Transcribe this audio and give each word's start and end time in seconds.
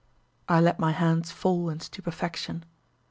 I 0.49 0.59
let 0.61 0.79
my 0.79 0.93
hands 0.93 1.29
fall 1.29 1.69
in 1.69 1.79
stupefaction. 1.79 2.65